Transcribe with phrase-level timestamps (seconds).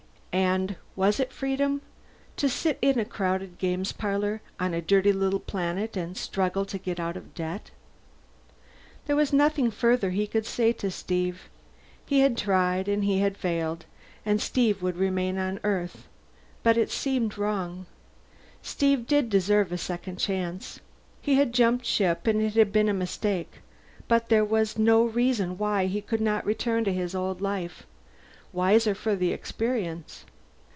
[0.33, 1.81] And was it freedom,
[2.37, 6.77] to sit in a crowded games parlor on a dirty little planet and struggle to
[6.77, 7.71] get out of debt?
[9.07, 11.49] There was nothing further he could say to Steve.
[12.05, 13.85] He had tried, and he had failed,
[14.25, 16.07] and Steve would remain on Earth.
[16.63, 17.85] But it seemed wrong.
[18.61, 20.79] Steve did deserve a second chance.
[21.21, 23.55] He had jumped ship and it had been a mistake,
[24.07, 27.85] but there was no reason why he could not return to his old life,
[28.53, 30.25] wiser for the experience.